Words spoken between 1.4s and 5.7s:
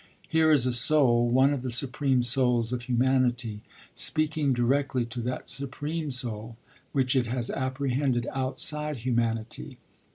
of the supreme souls of humanity, speaking directly to that